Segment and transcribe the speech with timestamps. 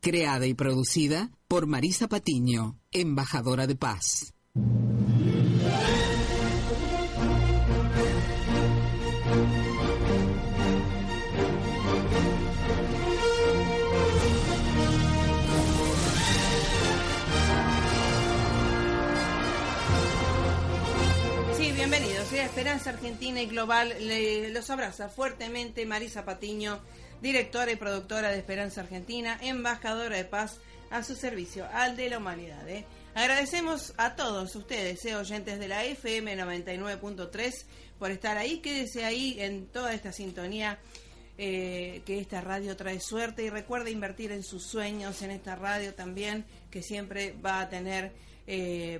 [0.00, 4.34] creada y producida por Marisa Patiño, embajadora de paz.
[21.56, 22.32] Sí, bienvenidos.
[22.32, 23.94] Esperanza Argentina y Global
[24.52, 26.80] los abraza fuertemente Marisa Patiño
[27.20, 30.60] directora y productora de Esperanza Argentina, embajadora de paz
[30.90, 32.68] a su servicio, al de la humanidad.
[32.68, 32.84] ¿eh?
[33.14, 35.16] Agradecemos a todos ustedes, ¿eh?
[35.16, 37.64] oyentes de la FM 99.3,
[37.98, 38.58] por estar ahí.
[38.58, 40.78] Quédese ahí en toda esta sintonía.
[41.42, 45.94] Eh, que esta radio trae suerte y recuerde invertir en sus sueños, en esta radio
[45.94, 48.12] también, que siempre va a tener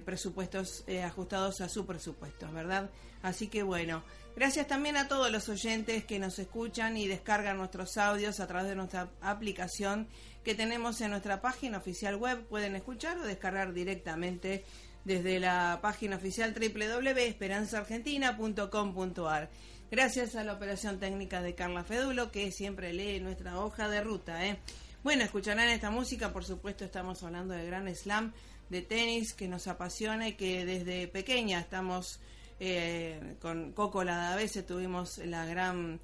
[0.06, 2.88] presupuestos ajustados a su presupuesto, ¿verdad?
[3.20, 4.04] Así que bueno,
[4.36, 8.68] Gracias también a todos los oyentes que nos escuchan y descargan nuestros audios a través
[8.68, 10.08] de nuestra aplicación
[10.44, 12.46] que tenemos en nuestra página oficial web.
[12.46, 14.64] Pueden escuchar o descargar directamente
[15.04, 19.50] desde la página oficial www.esperanzaargentina.com.ar.
[19.90, 24.46] Gracias a la operación técnica de Carla Fedulo que siempre lee nuestra hoja de ruta.
[24.46, 24.60] ¿eh?
[25.02, 28.32] Bueno, escucharán esta música, por supuesto estamos hablando de Gran Slam,
[28.68, 32.20] de tenis que nos apasiona y que desde pequeña estamos
[32.60, 35.98] eh, con Coco veces tuvimos la gran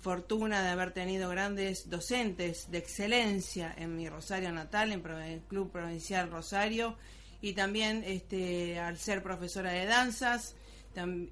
[0.00, 5.70] fortuna de haber tenido grandes docentes de excelencia en mi Rosario natal, en el Club
[5.70, 6.96] Provincial Rosario,
[7.42, 10.54] y también este, al ser profesora de danzas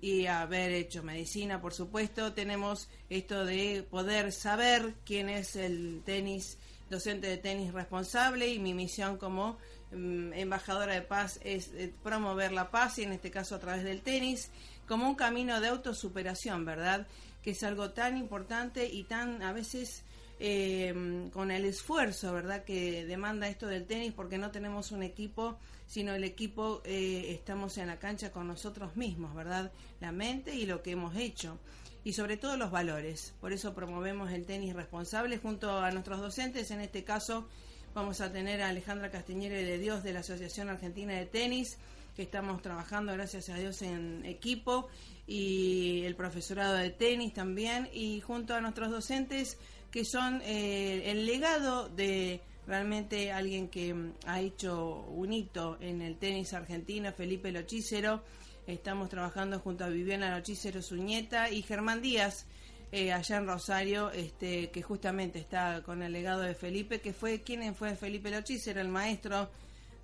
[0.00, 6.58] y haber hecho medicina, por supuesto, tenemos esto de poder saber quién es el tenis,
[6.88, 9.58] docente de tenis responsable y mi misión como
[9.90, 13.82] mm, embajadora de paz es eh, promover la paz y en este caso a través
[13.82, 14.50] del tenis
[14.88, 17.06] como un camino de autosuperación, ¿verdad?
[17.42, 20.02] Que es algo tan importante y tan a veces
[20.40, 22.64] eh, con el esfuerzo, ¿verdad?
[22.64, 27.76] Que demanda esto del tenis porque no tenemos un equipo, sino el equipo eh, estamos
[27.78, 29.72] en la cancha con nosotros mismos, ¿verdad?
[30.00, 31.58] La mente y lo que hemos hecho.
[32.04, 33.34] Y sobre todo los valores.
[33.40, 36.70] Por eso promovemos el tenis responsable junto a nuestros docentes.
[36.70, 37.46] En este caso
[37.94, 41.78] vamos a tener a Alejandra Castiñere de Dios de la Asociación Argentina de Tenis
[42.18, 44.88] que estamos trabajando, gracias a Dios, en equipo
[45.28, 49.56] y el profesorado de tenis también y junto a nuestros docentes
[49.92, 56.02] que son eh, el legado de realmente alguien que mm, ha hecho un hito en
[56.02, 58.24] el tenis argentino, Felipe Lochícero.
[58.66, 62.46] Estamos trabajando junto a Viviana Lochícero, su nieta, y Germán Díaz,
[62.90, 67.42] eh, allá en Rosario, este, que justamente está con el legado de Felipe, que fue,
[67.42, 68.80] ¿quién fue Felipe Lochícero?
[68.80, 69.48] El maestro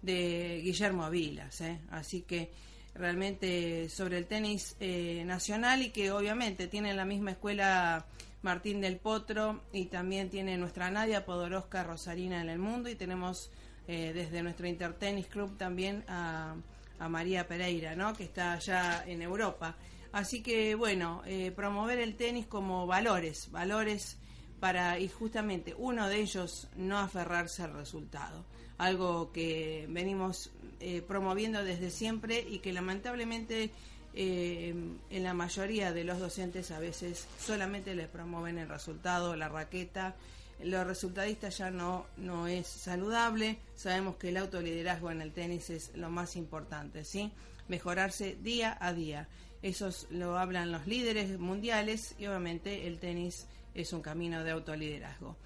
[0.04, 1.60] de Guillermo Vilas.
[1.62, 1.80] ¿eh?
[1.90, 2.52] Así que
[2.94, 8.06] realmente sobre el tenis eh, nacional y que obviamente tiene la misma escuela
[8.42, 13.50] Martín del Potro y también tiene nuestra Nadia Podoroska Rosarina en el mundo y tenemos
[13.88, 16.54] eh, desde nuestro Intertenis Club también a,
[16.98, 18.12] a, María Pereira, ¿no?
[18.12, 19.76] que está allá en Europa.
[20.12, 21.22] Así que bueno,
[21.56, 24.16] promover el tenis como valores, valores
[24.60, 28.44] para, y justamente uno de ellos, no aferrarse al resultado.
[28.78, 33.70] Algo que venimos eh, promoviendo desde siempre y que lamentablemente
[34.16, 34.74] eh,
[35.10, 40.14] en la mayoría de los docentes a veces solamente les promueven el resultado, la raqueta.
[40.62, 43.58] Los resultadistas ya no, no es saludable.
[43.74, 47.32] Sabemos que el autoliderazgo en el tenis es lo más importante, ¿sí?
[47.68, 49.28] Mejorarse día a día.
[49.62, 55.36] Eso lo hablan los líderes mundiales y obviamente el tenis es un camino de autoliderazgo.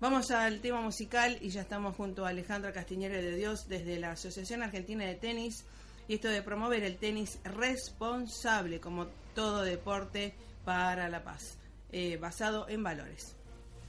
[0.00, 4.12] Vamos al tema musical y ya estamos junto a Alejandra Castiñera de Dios desde la
[4.12, 5.64] Asociación Argentina de Tenis
[6.08, 11.56] y esto de promover el tenis responsable como todo deporte para la paz,
[11.92, 13.36] eh, basado en valores.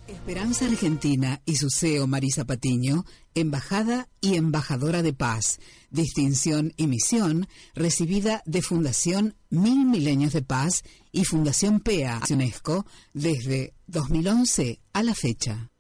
[0.08, 5.60] Esperanza Argentina y su CEO Marisa Patiño, embajada y embajadora de paz,
[5.90, 13.74] distinción y misión recibida de Fundación Mil Milenios de Paz y Fundación PEA UNESCO desde
[13.88, 15.72] 2011 a la fecha.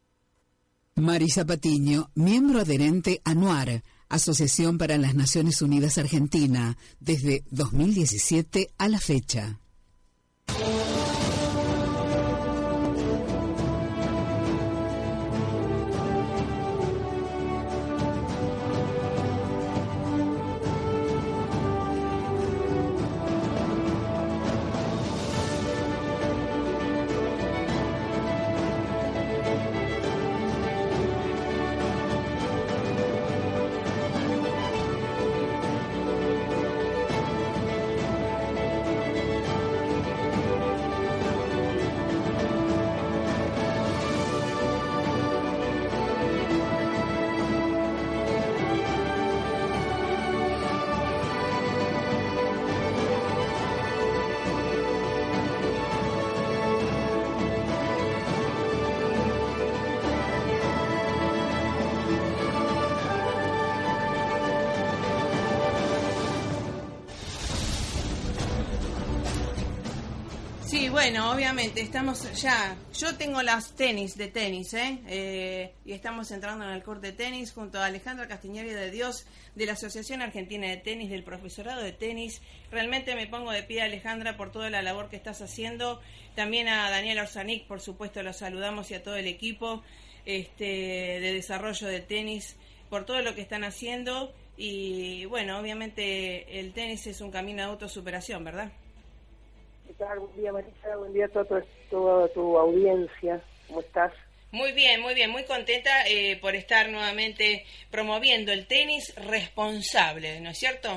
[0.97, 9.01] Marisa Patiño, miembro adherente ANUAR, Asociación para las Naciones Unidas Argentina, desde 2017 a la
[9.01, 9.59] fecha.
[70.95, 74.97] Bueno, obviamente estamos ya, yo tengo las tenis de tenis, ¿eh?
[75.09, 75.73] ¿eh?
[75.83, 79.65] y estamos entrando en el corte de tenis junto a Alejandra Castiñeri de Dios de
[79.65, 82.41] la Asociación Argentina de Tenis, del profesorado de tenis.
[82.71, 85.99] Realmente me pongo de pie, Alejandra, por toda la labor que estás haciendo.
[86.33, 89.83] También a Daniel Orsanic, por supuesto, lo saludamos y a todo el equipo
[90.25, 92.55] este, de desarrollo de tenis
[92.89, 94.33] por todo lo que están haciendo.
[94.55, 98.71] Y bueno, obviamente el tenis es un camino de autosuperación, ¿verdad?
[99.97, 100.97] Buen día, Marisa.
[100.97, 101.29] Buen día a
[101.89, 103.41] toda tu audiencia.
[103.67, 104.13] ¿Cómo estás?
[104.51, 110.51] Muy bien, muy bien, muy contenta eh, por estar nuevamente promoviendo el tenis responsable, ¿no
[110.51, 110.89] es cierto?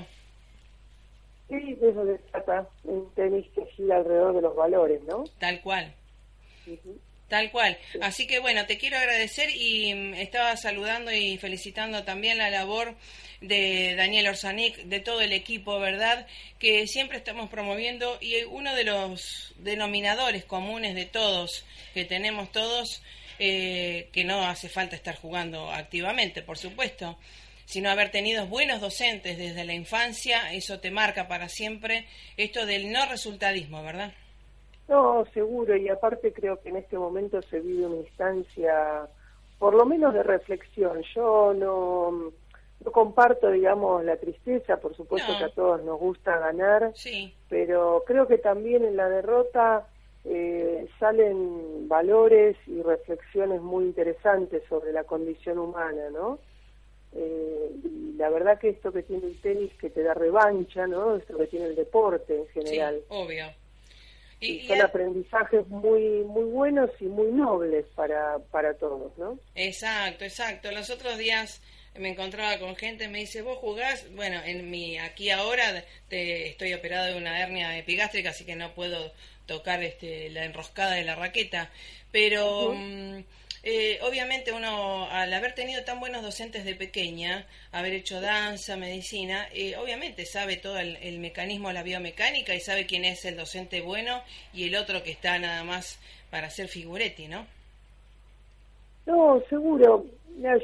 [1.48, 5.24] Sí, de eso se trata, un tenis que gira alrededor de los valores, ¿no?
[5.38, 5.92] Tal cual.
[7.28, 7.76] Tal cual.
[8.00, 12.96] Así que bueno, te quiero agradecer y mm, estaba saludando y felicitando también la labor
[13.42, 16.26] de Daniel Orsanic, de todo el equipo, ¿verdad?
[16.58, 23.02] Que siempre estamos promoviendo y uno de los denominadores comunes de todos, que tenemos todos,
[23.38, 27.18] eh, que no hace falta estar jugando activamente, por supuesto,
[27.66, 32.06] sino haber tenido buenos docentes desde la infancia, eso te marca para siempre
[32.38, 34.14] esto del no resultadismo, ¿verdad?
[34.88, 39.06] No, seguro, y aparte creo que en este momento se vive una instancia,
[39.58, 41.02] por lo menos de reflexión.
[41.14, 42.32] Yo no,
[42.82, 47.34] no comparto, digamos, la tristeza, por supuesto que a todos nos gusta ganar, sí.
[47.50, 49.86] pero creo que también en la derrota
[50.24, 56.38] eh, salen valores y reflexiones muy interesantes sobre la condición humana, ¿no?
[57.12, 61.16] Eh, y la verdad que esto que tiene el tenis que te da revancha, ¿no?
[61.16, 62.96] Esto que tiene el deporte en general.
[63.00, 63.44] Sí, obvio
[64.40, 69.38] y, son aprendizajes muy muy buenos y muy nobles para, para todos, ¿no?
[69.54, 70.70] Exacto, exacto.
[70.70, 71.60] Los otros días
[71.96, 76.74] me encontraba con gente, me dice, vos jugás, bueno, en mi aquí ahora te, estoy
[76.74, 79.12] operado de una hernia epigástrica, así que no puedo
[79.46, 81.70] tocar este, la enroscada de la raqueta,
[82.12, 82.74] pero...
[83.62, 89.48] Eh, obviamente uno, al haber tenido tan buenos docentes de pequeña, haber hecho danza, medicina,
[89.52, 93.80] eh, obviamente sabe todo el, mecanismo de la biomecánica y sabe quién es el docente
[93.80, 94.22] bueno
[94.52, 95.98] y el otro que está nada más
[96.30, 97.46] para hacer figuretti, ¿no?
[99.06, 100.04] No, seguro.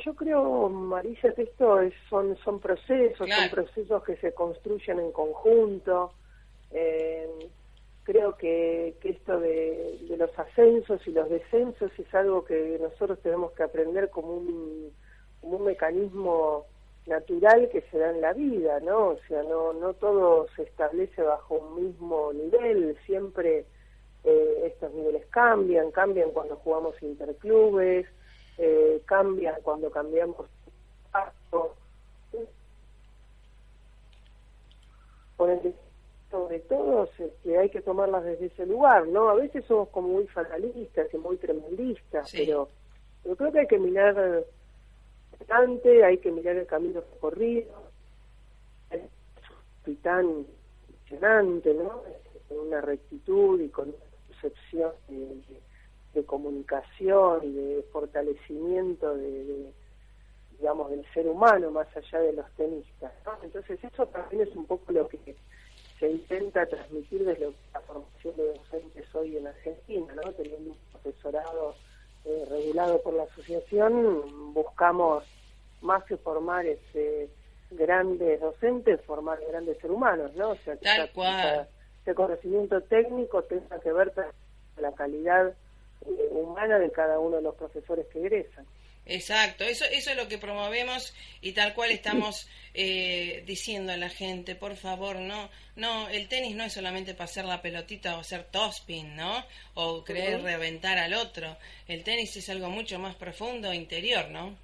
[0.05, 5.13] yo creo, Marisa, que esto es, son, son procesos, son procesos que se construyen en
[5.13, 6.13] conjunto.
[6.71, 7.27] Eh,
[8.05, 13.65] creo que, esto de, los ascensos y los descensos es algo que nosotros tenemos que
[13.65, 14.93] aprender como un,
[15.43, 16.67] un mecanismo
[17.07, 19.09] natural que se da en la vida, ¿no?
[19.09, 23.67] O sea, no, no todo se establece bajo un mismo nivel, siempre
[24.25, 28.07] eh, estos niveles cambian, cambian cuando jugamos interclubes,
[28.57, 30.47] eh, cambian cuando cambiamos
[35.37, 35.75] por el
[36.35, 39.29] sobre todo este, hay que tomarlas desde ese lugar, ¿no?
[39.29, 42.69] A veces somos como muy fatalistas y muy tremendistas, pero,
[43.25, 44.45] yo creo que hay que mirar
[45.39, 47.73] adelante, hay que mirar el camino recorrido,
[48.91, 50.45] es tan
[50.89, 52.03] impresionante, ¿no?
[52.49, 59.71] Con una rectitud y con una concepción de, comunicación y de fortalecimiento de,
[60.59, 63.33] digamos, del ser humano más allá de los tenistas, ¿no?
[63.45, 65.37] Entonces eso también es un poco lo que
[65.99, 70.33] se intenta transmitir desde la formación de docentes hoy en Argentina, ¿no?
[70.33, 71.75] Teniendo un profesorado
[72.25, 75.25] eh, regulado por la asociación, buscamos
[75.83, 77.29] más que formar ese
[77.71, 80.51] grandes docentes, formar grandes seres humanos, ¿no?
[80.51, 80.89] O sea, que
[82.03, 84.25] ese conocimiento técnico tenga que ver con
[84.77, 85.55] la calidad
[86.07, 88.67] eh, humana de cada uno de los profesores que egresan.
[89.07, 94.09] Exacto, eso, eso es lo que promovemos y tal cual estamos eh, diciendo a la
[94.09, 98.21] gente, por favor, no, no, el tenis no es solamente para hacer la pelotita o
[98.21, 99.45] hacer tospin, ¿no?
[99.75, 101.57] O querer reventar al otro.
[101.87, 104.57] El tenis es algo mucho más profundo, interior, ¿no?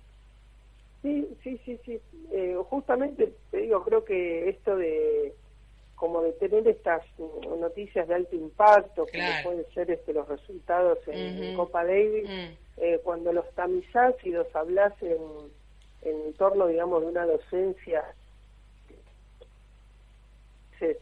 [1.03, 2.01] Sí, sí, sí, sí.
[2.33, 5.33] Eh, justamente te digo, creo que esto de
[6.01, 7.03] como de tener estas
[7.59, 12.70] noticias de alto impacto, que pueden ser este, los resultados en, Copa Davis, mm.
[12.81, 18.03] Eh, cuando los tamizás y los hablas en, torno, digamos, de una docencia,
[20.81, 20.99] eh,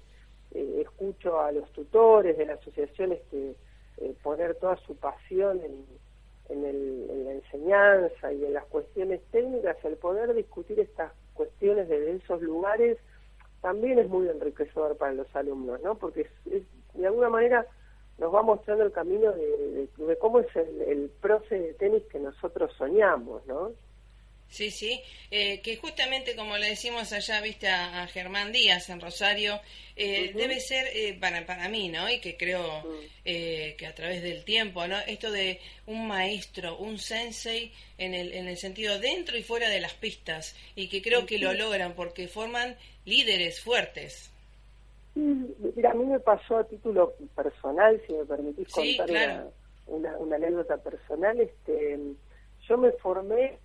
[0.81, 3.55] escucho a los tutores de las asociaciones que
[3.99, 5.85] eh, poner toda su pasión en,
[6.49, 12.17] en, en la enseñanza y en las cuestiones técnicas, el poder discutir estas cuestiones desde
[12.17, 12.99] esos lugares,
[13.61, 15.95] también es muy enriquecedor para los alumnos, ¿no?
[15.97, 16.29] Porque
[16.95, 17.67] de alguna manera
[18.19, 22.73] nos va mostrando el camino de, cómo es el, el, profe de tenis que nosotros
[22.77, 23.73] soñamos, ¿no?
[24.51, 29.61] Sí, sí, eh, que justamente como le decimos allá, viste, a, Germán Díaz en Rosario,
[29.95, 32.11] eh, debe ser eh, para, para mí, ¿no?
[32.11, 32.83] Y que creo
[33.25, 34.99] que a través del tiempo, ¿no?
[35.01, 39.81] Esto de un maestro, un sensei, en el, en el sentido dentro y fuera de
[39.81, 44.31] las pistas, y que creo que lo logran porque forman líderes fuertes.
[45.19, 49.51] Mira, a mí me pasó a título personal, si me permitís contar
[49.87, 51.99] una, una, anécdota personal, este
[52.69, 53.59] yo me formé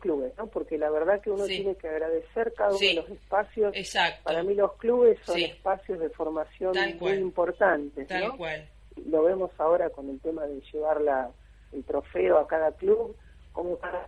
[0.00, 0.46] clubes, ¿no?
[0.48, 3.74] Porque la verdad que uno tiene que agradecer cada uno de los espacios.
[3.74, 4.20] Exacto.
[4.24, 8.68] Para mí los clubes son espacios de formación muy importantes, Tal cual.
[9.06, 11.30] Lo vemos ahora con el tema de llevar la,
[11.72, 13.16] el trofeo a cada club,
[13.52, 14.06] como para,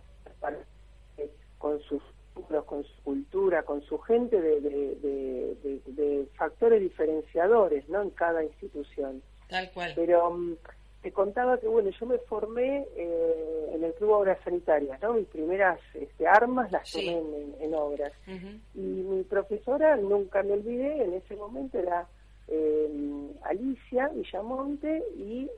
[1.57, 2.01] con sus
[2.65, 8.01] con su cultura, con su gente de, de, de, factores diferenciadores, ¿no?
[8.01, 9.21] En cada institución.
[9.49, 9.93] Tal cual.
[9.95, 10.55] Pero mm,
[11.01, 15.13] te contaba que, bueno, yo me formé eh, en el Club Obras Sanitarias, ¿no?
[15.13, 17.21] Mis primeras este, armas las tomé
[17.59, 18.11] en, obras.
[18.73, 22.07] Y mi profesora, nunca me olvidé, en ese momento era
[22.47, 25.49] eh, Alicia Villamonte y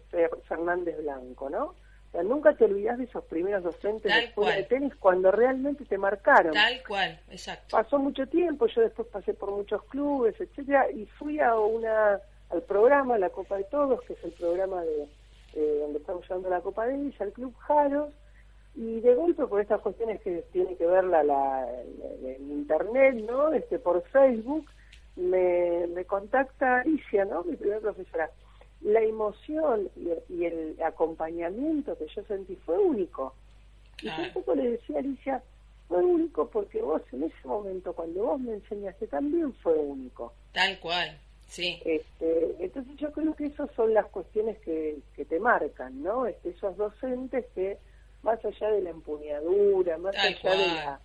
[0.48, 1.76] Fernández Blanco, ¿no?
[2.10, 5.86] O sea, nunca te olvidas de esos primeros docentes de escuela de tenis cuando realmente
[5.86, 6.54] te marcaron.
[6.54, 7.78] Tal cual, exacto.
[7.78, 12.64] Pasó mucho tiempo, yo después pasé por muchos clubes, etcétera, y fui a una al
[12.64, 15.08] programa La Copa de Todos, que es el programa de
[15.54, 18.10] eh, donde estamos llevando la Copa Davis, al Club Jaros,
[18.76, 21.68] y de golpe por estas cuestiones que tiene que ver la, la,
[22.24, 23.52] en internet, ¿no?
[23.54, 24.66] Este, por Facebook,
[25.16, 27.44] me, me contacta Alicia, ¿no?
[27.44, 28.30] Mi primera profesora.
[28.82, 29.90] La emoción
[30.30, 33.34] y, el acompañamiento que yo sentí fue único.
[34.02, 35.44] Y yo un poco le decía a Alicia,
[35.90, 40.34] fue único porque vos en ese momento, cuando vos me enseñaste, también fue único.
[40.54, 41.18] Tal cual.
[41.48, 41.82] Sí.
[41.84, 46.28] Este, entonces yo creo que esas son las cuestiones que, que te marcan, ¿no?
[46.28, 47.78] Este, esos docentes que,
[48.22, 51.00] más allá de la empuñadura, más allá de la,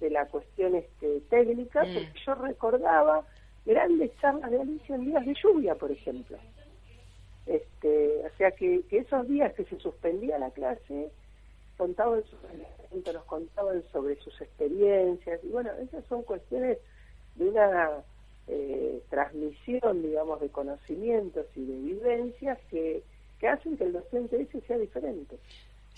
[0.00, 1.94] de la cuestión este, técnica, mm.
[1.94, 3.26] porque yo recordaba
[3.66, 6.38] grandes charlas de Alicia en días de lluvia, por ejemplo.
[7.48, 11.10] Este, o sea que, que esos días que se suspendía la clase,
[11.78, 12.22] contaban
[12.92, 16.78] nos contaban sobre sus experiencias, y bueno, esas son cuestiones
[17.36, 18.02] de una
[18.48, 23.02] eh, transmisión, digamos, de conocimientos y de vivencias que,
[23.38, 25.38] que hacen que el docente ese sea diferente.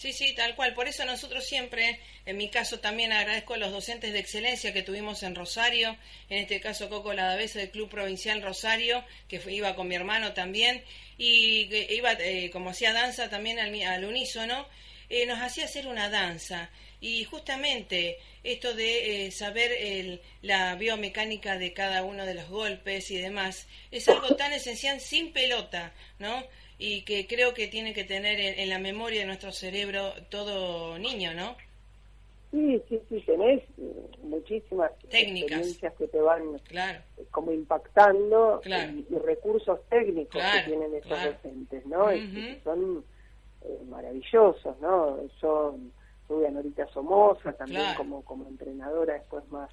[0.00, 0.72] Sí, sí, tal cual.
[0.72, 4.82] Por eso nosotros siempre, en mi caso también agradezco a los docentes de excelencia que
[4.82, 5.94] tuvimos en Rosario,
[6.30, 10.82] en este caso Coco Ladavesa del Club Provincial Rosario, que iba con mi hermano también,
[11.18, 14.66] y iba, eh, como hacía danza también al, al unísono,
[15.10, 16.70] eh, nos hacía hacer una danza.
[17.02, 23.10] Y justamente esto de eh, saber el, la biomecánica de cada uno de los golpes
[23.10, 26.42] y demás es algo tan esencial sin pelota, ¿no?
[26.82, 31.34] Y que creo que tiene que tener en, la memoria de nuestro cerebro todo niño,
[31.34, 31.54] ¿no?
[32.50, 33.62] Sí, sí, sí, tenés
[34.22, 36.98] muchísimas técnicas experiencias que te van claro.
[37.30, 42.06] como impactando y, recursos técnicos que tienen esos docentes, ¿no?
[42.64, 43.04] son
[43.62, 45.18] eh, maravillosos, ¿no?
[45.42, 45.76] Yo
[46.26, 49.70] tuve a Norita Somoza también como, como entrenadora después más,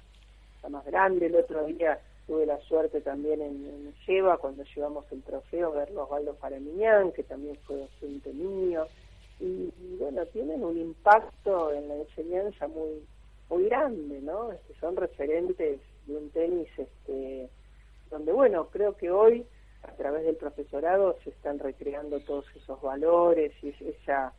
[0.68, 1.26] más grande.
[1.26, 6.02] El otro día tuve la suerte también en, en Lleva, cuando llevamos el trofeo, verlo
[6.02, 8.86] a Osvaldo Faramiñán, que también fue docente mío.
[9.40, 13.02] Y, bueno, tienen un impacto en la enseñanza muy
[13.50, 14.52] muy grande, ¿no?
[14.52, 17.48] Este, son referentes de un tenis este,
[18.10, 19.46] donde, bueno, creo que hoy
[19.84, 24.34] a través del profesorado se están recreando todos esos valores y esa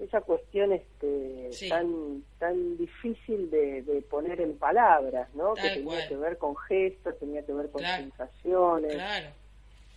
[0.00, 5.54] esa cuestión este, tan tan difícil de, poner en palabras, ¿no?
[5.54, 8.96] que tenía que ver con gestos, tenía que ver con sensaciones,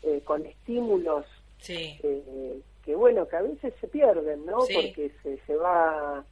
[0.03, 1.25] eh, con estímulos
[1.69, 4.57] eh, que bueno, que a veces se pierden, ¿no?
[4.57, 6.25] Porque se, se va,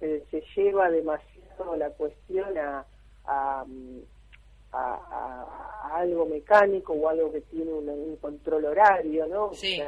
[0.00, 2.84] eh, se lleva demasiado la cuestión a,
[3.24, 3.64] a,
[5.94, 9.52] algo mecánico o algo que tiene un, control horario, ¿no?
[9.54, 9.80] Sí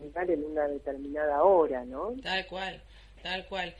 [0.00, 2.14] en una determinada hora, ¿no?
[2.22, 2.82] Tal cual,
[3.22, 3.74] tal cual.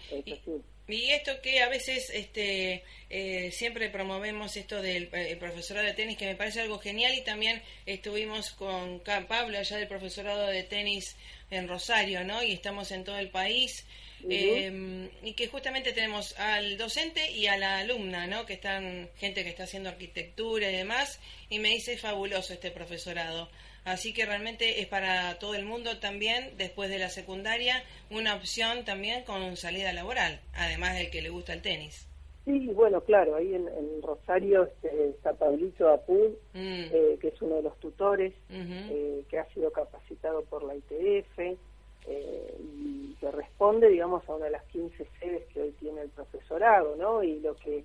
[0.88, 6.16] Y, esto que a veces este, eh, siempre promovemos esto del eh, profesorado de tenis,
[6.16, 11.16] que me parece algo genial, y también estuvimos con Pablo allá del profesorado de tenis
[11.50, 12.42] en Rosario, ¿no?
[12.42, 13.86] Y estamos en todo el país.
[14.28, 18.46] Em, y que justamente tenemos al docente y a la alumna, ¿no?
[18.46, 23.48] Que están, gente que está haciendo arquitectura y demás, y me dice fabuloso este profesorado.
[23.88, 28.84] Así que realmente es para todo el mundo también, después de la secundaria, una opción
[28.84, 32.06] también con salida laboral, además del que le gusta el tenis.
[32.44, 33.68] Sí, bueno, claro, ahí en,
[34.02, 36.84] Rosario este, está Pablito Apud, mm.
[36.92, 41.38] eh, que es uno de los tutores, eh, que ha sido capacitado por la ITF.
[41.38, 46.08] eh, y que responde, digamos, a una de las 15 sedes que hoy tiene el
[46.08, 47.22] profesorado, ¿no?
[47.22, 47.84] Y lo que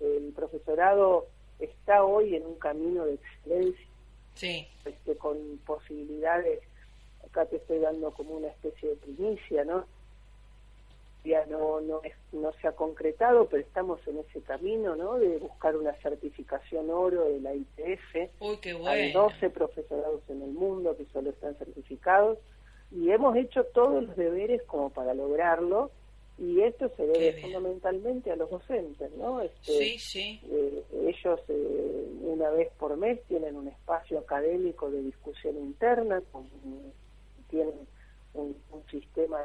[0.00, 1.26] el profesorado
[1.58, 3.87] está hoy en un camino de excelencia,
[4.38, 4.66] sí.
[4.84, 6.60] este, con posibilidades,
[7.26, 9.84] acá te estoy dando como una especie de primicia, ¿no?
[11.24, 12.00] Ya no, no,
[12.32, 15.18] no se ha concretado, pero estamos en ese camino, ¿no?
[15.18, 18.30] De buscar una certificación oro de la ITF.
[18.40, 18.88] Uy, qué bueno.
[18.88, 22.38] Hay 12 profesorados en el mundo que solo están certificados
[22.90, 25.90] y hemos hecho todos los deberes como para lograrlo
[26.38, 29.40] y esto se debe fundamentalmente a los docentes, ¿no?
[29.40, 30.40] Este, sí, sí.
[30.48, 36.22] Eh, ellos eh, una vez por mes tienen un espacio académico de discusión interna,
[37.50, 37.74] tienen
[38.34, 38.56] un,
[38.88, 39.44] sistema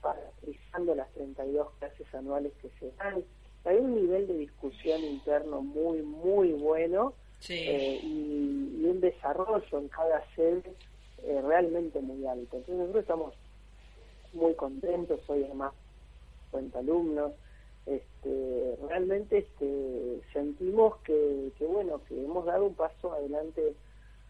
[0.00, 3.24] para utilizando las 32 clases anuales que se dan.
[3.64, 7.14] Hay un nivel de discusión interno muy, muy bueno
[7.48, 10.62] eh, y, y, un desarrollo en cada sede
[11.42, 12.56] realmente muy alto.
[12.56, 13.34] Entonces nosotros estamos
[14.34, 15.72] muy contentos, soy además
[16.50, 17.32] cuenta alumnos,
[17.86, 23.74] este, realmente este, sentimos que, que, bueno, que hemos dado un paso adelante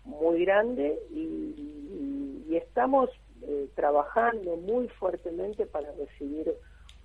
[0.04, 3.10] muy grande y, y, estamos
[3.42, 6.54] eh, trabajando muy fuertemente para recibir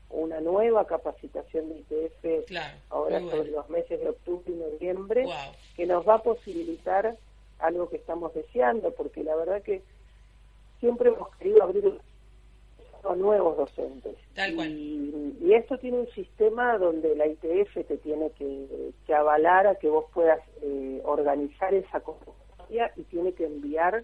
[0.09, 2.51] una nueva capacitación de ITF
[2.89, 5.25] ahora sobre los meses de octubre y noviembre,
[5.75, 7.17] que nos va a posibilitar
[7.59, 9.81] algo que estamos deseando, porque la verdad que
[10.79, 11.99] siempre hemos querido abrir
[13.15, 14.15] nuevos docentes.
[14.67, 20.05] Y, esto tiene un sistema donde la ITF te tiene que, avalar a que vos
[20.13, 24.03] puedas eh, organizar esa convocatoria y tiene que enviar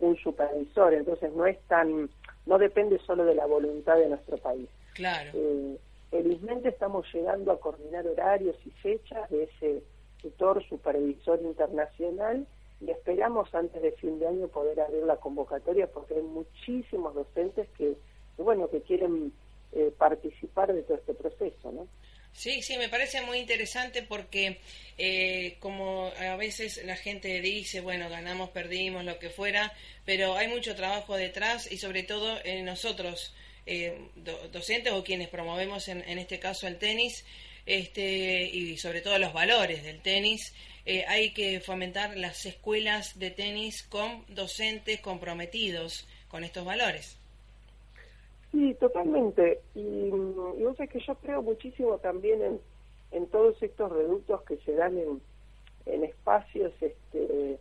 [0.00, 0.94] un supervisor.
[0.94, 2.08] Entonces no es tan,
[2.46, 4.68] no depende solo de la voluntad de nuestro país.
[4.94, 5.30] Claro.
[5.34, 5.78] Eh,
[6.10, 9.82] felizmente estamos llegando a coordinar horarios y fechas de ese
[10.20, 12.46] tutor supervisor internacional
[12.80, 17.68] y esperamos antes de fin de año poder abrir la convocatoria porque hay muchísimos docentes
[17.76, 17.96] que
[18.44, 19.32] bueno, que quieren
[19.72, 21.86] eh, participar de todo este proceso, ¿no?
[22.32, 24.60] Sí, sí, me parece muy interesante porque
[24.96, 29.72] eh, como a veces la gente dice, bueno, ganamos, perdimos, lo que fuera,
[30.04, 33.34] pero hay mucho trabajo detrás y sobre todo en nosotros,
[33.66, 33.98] eh,
[34.52, 37.26] docentes o quienes promovemos en, en, este caso el tenis,
[37.66, 40.54] este, y sobre todo los valores del tenis,
[41.06, 47.17] hay que fomentar las escuelas de tenis con docentes comprometidos con estos valores.
[48.50, 49.60] Sí, totalmente.
[49.74, 52.60] Y, y vos que yo creo muchísimo también en,
[53.12, 55.20] en todos estos reductos que se dan en,
[55.86, 57.58] en espacios este,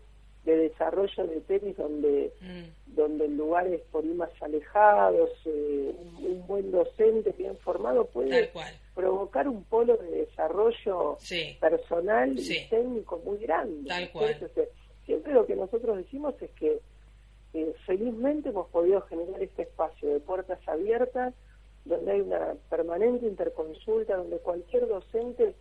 [0.47, 2.95] de desarrollo de tenis donde, mm.
[2.95, 8.49] donde en lugares por ahí más alejados, eh, un, buen docente bien formado puede
[8.95, 11.17] provocar un polo de desarrollo
[11.59, 13.89] personal y técnico muy grande.
[13.89, 14.35] Tal cual.
[15.05, 16.79] siempre lo que nosotros decimos es que
[17.85, 21.33] felizmente hemos podido generar este espacio de puertas abiertas,
[21.85, 25.55] donde hay una permanente interconsulta, donde cualquier docente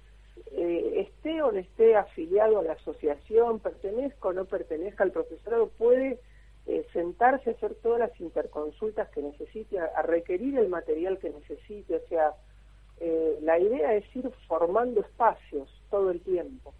[0.53, 5.68] eh, esté o no esté afiliado a la asociación, pertenezca o no pertenezca al profesorado,
[5.68, 6.18] puede
[6.66, 11.96] eh, sentarse a hacer todas las interconsultas que necesite, a, requerir el material que necesite,
[11.96, 12.35] o sea,
[12.99, 16.75] eh, la idea es ir formando espacios todo el tiempo.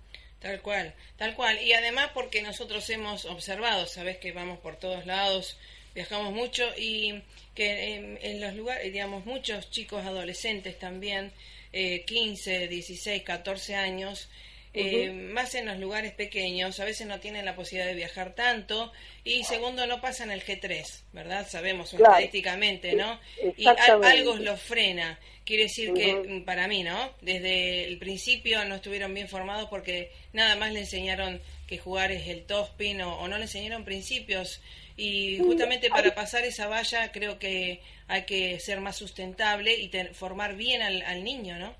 [0.47, 1.61] Tal cual, tal cual.
[1.61, 5.59] Y además porque nosotros hemos observado, sabes que vamos por todos lados,
[5.93, 7.21] viajamos mucho y
[7.57, 11.33] que en, los lugares, digamos, muchos chicos adolescentes también,
[11.73, 14.29] eh, 15, 16, 14 años,
[14.77, 18.93] eh, más en los lugares pequeños, a veces no tienen la posibilidad de viajar tanto
[19.25, 21.47] y segundo no pasan el G3, ¿verdad?
[21.49, 23.19] Sabemos estadísticamente, ¿no?
[23.57, 25.19] Y algo los frena.
[25.45, 27.13] Quiere decir que mm, para mí, ¿no?
[27.21, 32.29] Desde el principio no estuvieron bien formados porque nada más le enseñaron que jugar es
[32.29, 34.61] el topspin o, o no le enseñaron principios
[34.97, 40.57] y justamente para pasar esa valla creo que hay que ser más sustentable y formar
[40.57, 41.75] bien al, al niño, ¿no?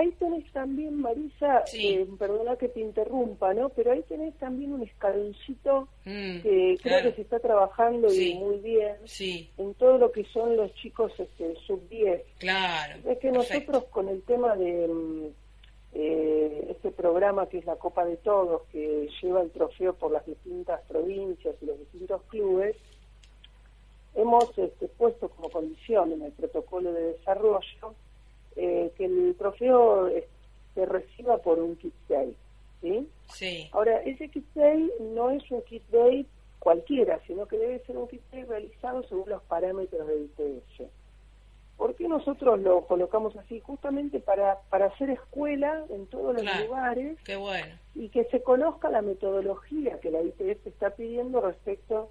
[0.00, 3.68] Ahí tenés también, Marisa, eh, perdona que te interrumpa, ¿no?
[3.68, 8.56] Pero ahí tenés también un escaloncito mm, que creo que se está trabajando y muy
[8.60, 8.96] bien
[9.58, 12.22] en todo lo que son los chicos este, sub-10.
[12.38, 13.10] Claro.
[13.10, 15.26] Es que nosotros con el tema de mm,
[15.92, 20.24] eh, este programa que es la Copa de Todos, que lleva el trofeo por las
[20.24, 22.74] distintas provincias y los distintos clubes,
[24.14, 27.94] hemos este, puesto como condición en el protocolo de desarrollo
[28.56, 30.26] eh, que el trofeo eh,
[30.74, 32.36] se reciba por un kit day.
[32.80, 33.08] ¿sí?
[33.32, 33.68] Sí.
[33.72, 36.26] Ahora, ese kit day no es un kit day
[36.58, 40.88] cualquiera, sino que debe ser un kit day realizado según los parámetros del ITF.
[41.76, 43.58] ¿Por qué nosotros lo colocamos así?
[43.60, 47.74] Justamente para, para hacer escuela en todos los lugares qué bueno.
[47.94, 52.10] y que se conozca la metodología que la ITF está pidiendo respecto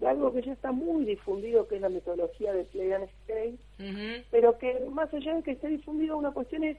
[0.00, 3.58] de algo que ya está muy difundido, que es la metodología de Play and Stay,
[4.30, 6.76] pero que más allá de que esté difundido, una cuestión es,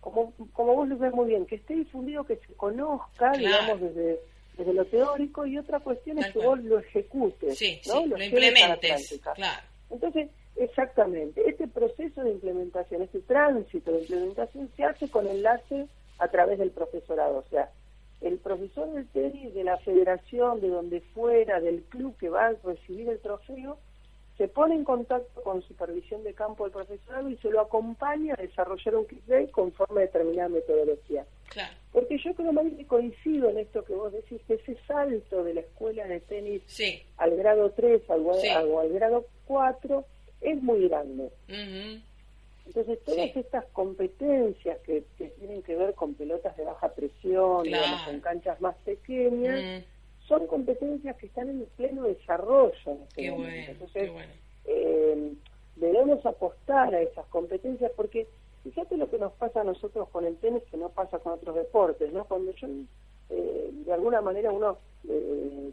[0.00, 4.20] como, como vos lo ves muy bien, que esté difundido, que se conozca, digamos, desde,
[4.56, 8.06] desde lo teórico, y otra cuestión es que vos lo ejecutes, ¿no?
[8.06, 9.62] lo, implementes, claro.
[9.90, 15.86] Entonces, exactamente, este proceso de implementación, este tránsito de implementación se hace con enlace
[16.18, 17.70] a través del profesorado, o sea,
[18.20, 22.54] el profesor del tenis, de la federación, de donde fuera, del club que va a
[22.64, 23.78] recibir el trofeo,
[24.36, 28.42] se pone en contacto con supervisión de campo del profesorado y se lo acompaña a
[28.42, 31.26] desarrollar un kit day conforme a determinada metodología.
[31.92, 35.60] Porque yo creo que coincido en esto que vos decís, que ese salto de la
[35.60, 36.62] escuela de tenis
[37.16, 40.04] al grado 3 al, al grado 4
[40.42, 41.30] es muy grande.
[42.68, 47.66] Entonces, todas estas competencias que, tienen que ver con pelotas de baja presión,
[48.04, 50.26] con canchas más pequeñas, mm.
[50.28, 52.74] son competencias que están en pleno desarrollo.
[52.86, 54.10] En este qué Bueno, Entonces,
[54.66, 55.32] eh,
[55.76, 58.26] debemos apostar a esas competencias porque
[58.64, 61.54] fíjate lo que nos pasa a nosotros con el tenis que no pasa con otros
[61.54, 62.26] deportes, ¿no?
[62.26, 62.68] Cuando yo,
[63.30, 64.76] eh, de alguna manera uno
[65.08, 65.70] eh,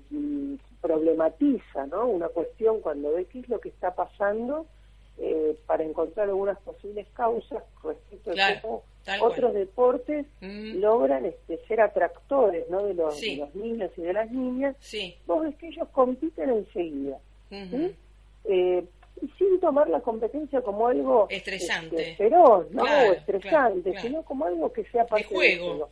[0.79, 2.07] problematiza, ¿no?
[2.07, 4.65] Una cuestión cuando ve qué es lo que está pasando
[5.17, 8.83] eh, para encontrar algunas posibles causas respecto a cómo
[9.21, 10.79] otros deportes mm.
[10.79, 12.83] logran este, ser atractores ¿no?
[12.85, 13.21] de, los,
[13.55, 14.75] niños y de las niñas,
[15.25, 17.19] vos ves que ellos compiten enseguida.
[18.47, 18.83] Eh,
[19.21, 22.83] y sin tomar la competencia como algo estresante, este, feroz, ¿no?
[22.83, 25.89] o estresante, sino como algo que sea parte del juego.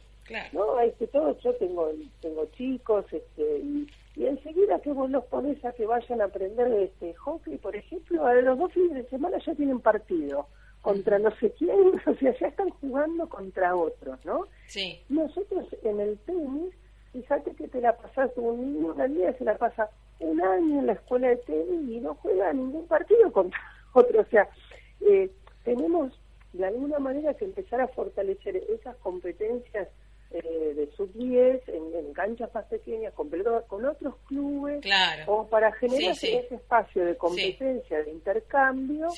[0.51, 0.79] ¿No?
[0.79, 1.89] Este, todo, yo tengo,
[2.21, 6.71] tengo chicos este, y y enseguida que vos los pones a que vayan a aprender
[6.73, 10.47] este hockey, por ejemplo, a los dos fines de semana ya tienen partido
[10.81, 14.45] contra no sé quién, o sea, ya están jugando contra otros, ¿no?
[14.67, 15.01] Sí.
[15.09, 16.73] Nosotros en el tenis,
[17.11, 20.87] fíjate que te la pasas, un niño una día se la pasa un año en
[20.87, 23.59] la escuela de tenis y no juega ningún partido contra
[23.93, 24.47] otro, o sea,
[25.01, 25.31] eh,
[25.63, 26.13] tenemos
[26.51, 29.87] de alguna manera que empezar a fortalecer esas competencias
[30.33, 33.29] eh, de sub-10 en, canchas más pequeñas, con,
[33.67, 34.81] con otros clubes,
[35.27, 39.09] o para generar ese espacio de competencia, de intercambio,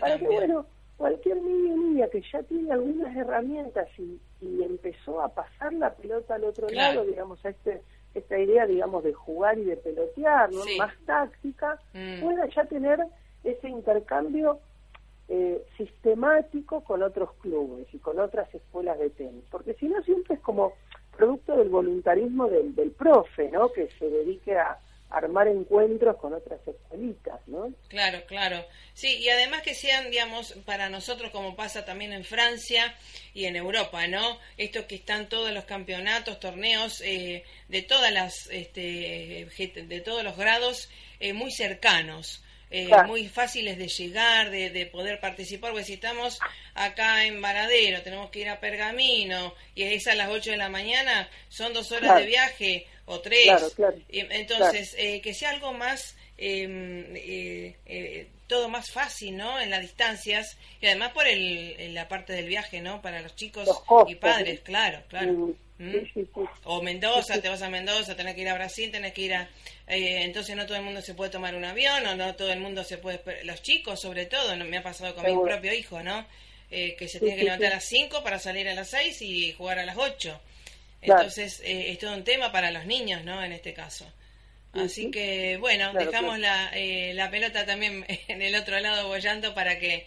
[0.00, 4.20] para que, bueno, cualquier niño o niña que ya tiene algunas herramientas y,
[4.62, 7.82] empezó a pasar la pelota al otro lado, digamos, a este
[8.14, 12.20] esta idea, digamos, de jugar y de pelotear, más táctica, mm.
[12.22, 12.98] pueda ya tener
[13.44, 14.58] ese intercambio
[15.28, 20.36] eh, sistemático con otros clubes y con otras escuelas de tenis, porque si no siempre
[20.36, 20.74] es como
[21.16, 23.72] producto del voluntarismo del, del profe, ¿no?
[23.72, 24.78] Que se dedique a
[25.10, 27.72] armar encuentros con otras escuelitas, ¿no?
[27.88, 28.64] Claro, claro.
[28.92, 32.94] Sí, y además que sean, digamos, para nosotros como pasa también en Francia
[33.32, 34.38] y en Europa, ¿no?
[34.56, 40.36] Esto que están todos los campeonatos, torneos eh, de todas las, este, de todos los
[40.36, 42.42] grados eh, muy cercanos.
[42.68, 46.40] Eh, muy fáciles de llegar, de, de, poder participar, porque si estamos
[46.74, 50.68] acá en Varadero, tenemos que ir a Pergamino, y es a las 8 de la
[50.68, 53.76] mañana, son dos horas de viaje o tres.
[54.08, 59.60] entonces, eh, que sea algo más, em, eh, todo más fácil, ¿no?
[59.60, 63.00] En las distancias, y además por el, la parte del viaje, ¿no?
[63.00, 63.68] Para los chicos
[64.08, 65.32] y padres, claro, claro.
[65.32, 65.54] Mm.
[65.78, 65.94] ¿Mm?
[66.64, 69.48] O Mendoza, te vas a Mendoza, tenés que ir a Brasil, tenés que ir a...
[69.86, 72.60] Eh, entonces no todo el mundo se puede tomar un avión, o no todo el
[72.60, 73.20] mundo se puede...
[73.44, 76.26] Los chicos, sobre todo, me ha pasado con mi propio hijo, ¿no?
[76.70, 79.52] Eh, que se tiene que levantar a las 5 para salir a las 6 y
[79.52, 80.40] jugar a las 8.
[81.02, 83.42] Entonces eh, es todo un tema para los niños, ¿no?
[83.42, 84.04] En este caso.
[84.72, 86.70] Así que, bueno, dejamos La,
[87.14, 90.06] la pelota también en el otro lado bollando para que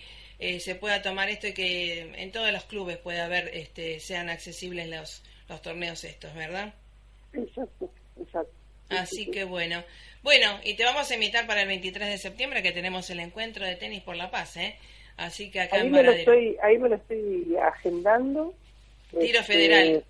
[0.59, 4.87] se pueda tomar esto y que en todos los clubes pueda haber, este, sean accesibles
[4.87, 6.73] los los torneos estos, ¿verdad?
[7.33, 7.78] Exacto.
[8.89, 9.83] Así que bueno.
[10.21, 13.65] Bueno, y te vamos a invitar para el 23 de septiembre que tenemos el encuentro
[13.65, 14.75] de tenis por la paz, ¿eh?
[15.17, 18.53] Así que acá ahí me lo estoy Ahí me lo estoy agendando.
[19.11, 20.03] Tiro este, federal.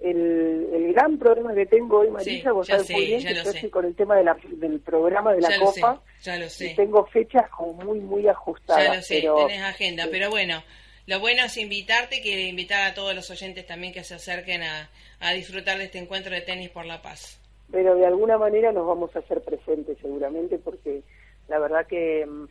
[0.00, 3.86] El, el, gran problema que tengo hoy, Marisa, vos sabés muy bien que estoy con
[3.86, 6.02] el tema de la, del programa de la Copa.
[6.22, 6.72] ya lo sé.
[6.72, 8.84] Y tengo fechas como muy, muy ajustadas.
[8.84, 10.62] Ya lo sé, pero, tenés agenda, pero bueno,
[11.06, 14.62] lo bueno es invitarte y que invitar a todos los oyentes también que se acerquen
[14.62, 14.90] a,
[15.34, 17.40] disfrutar de este encuentro de tenis por la paz.
[17.70, 21.02] Pero de alguna manera nos vamos a hacer presentes seguramente porque
[21.48, 22.46] la verdad que mm,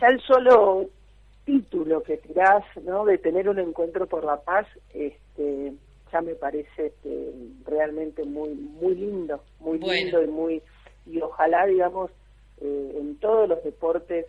[0.00, 0.86] ya el solo
[1.44, 3.04] título que tirás, ¿no?
[3.04, 5.72] De tener un encuentro por la paz, este,
[6.12, 7.32] ya me parece este,
[7.64, 10.62] realmente muy muy lindo, muy lindo y muy
[11.06, 12.10] y ojalá digamos
[12.60, 14.26] eh, en todos los deportes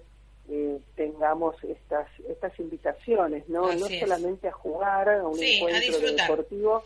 [0.50, 3.74] eh, tengamos estas estas invitaciones, ¿no?
[3.74, 6.84] no solamente a jugar, a un encuentro deportivo,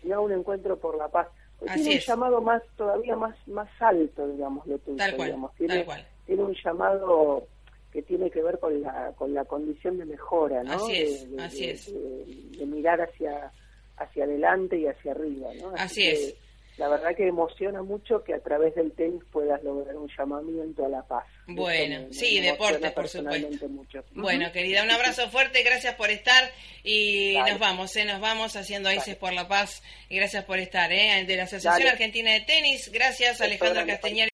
[0.00, 1.28] sino a un encuentro por la paz.
[1.58, 5.86] Tiene un llamado más todavía más más alto, digamos, lo tuyo, tal cual, Tiene,
[6.26, 7.46] tiene un llamado
[7.92, 10.72] que tiene que ver con la con la condición de mejora, ¿no?
[10.72, 11.92] Así es, así es.
[11.92, 13.50] De, mirar hacia
[13.96, 15.72] hacia adelante y hacia arriba, ¿no?
[15.76, 16.34] Así, es
[16.78, 20.88] la verdad que emociona mucho que a través del tenis puedas lograr un llamamiento a
[20.88, 21.24] la paz.
[21.46, 23.66] Bueno, sí, deporte, por supuesto.
[24.12, 26.50] Bueno, querida, un abrazo fuerte, gracias por estar
[26.84, 28.04] y nos vamos, ¿eh?
[28.04, 31.24] nos vamos haciendo AICES por la paz y gracias por estar, ¿eh?
[31.26, 34.24] de la Asociación Argentina de Tenis, gracias Alejandra Castañer.